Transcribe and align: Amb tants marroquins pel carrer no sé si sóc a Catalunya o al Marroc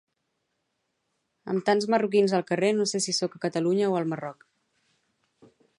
Amb 1.53 1.67
tants 1.67 1.87
marroquins 1.95 2.33
pel 2.35 2.45
carrer 2.49 2.73
no 2.79 2.89
sé 2.93 3.03
si 3.07 3.17
sóc 3.19 3.37
a 3.39 3.43
Catalunya 3.47 3.93
o 3.95 4.01
al 4.01 4.13
Marroc 4.15 4.49